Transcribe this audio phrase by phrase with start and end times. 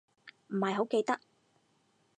[0.47, 1.19] 唔係好記得